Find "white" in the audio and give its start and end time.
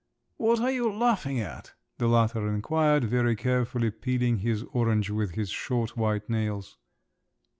5.95-6.27